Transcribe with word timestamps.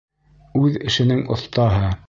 Үҙ 0.61 0.79
эшенең 0.87 1.23
оҫтаһы. 1.37 1.97